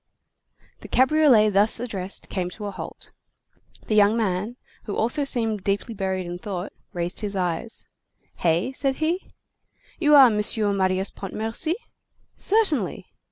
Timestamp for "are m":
10.15-10.37